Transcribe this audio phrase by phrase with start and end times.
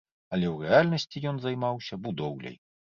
[0.37, 2.63] Але ў рэальнасці ён займаўся будоўляй.